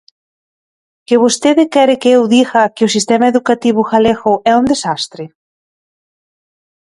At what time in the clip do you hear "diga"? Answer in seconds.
2.35-2.71